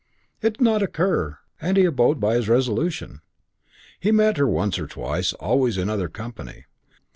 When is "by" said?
2.19-2.33